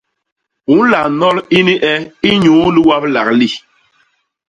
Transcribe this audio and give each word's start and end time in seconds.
U 0.75 0.75
nla 0.85 1.01
nol 1.19 1.37
ini 1.59 1.73
e 1.91 1.93
inyuu 2.31 2.67
liwablak 2.75 3.27
li. 3.39 3.47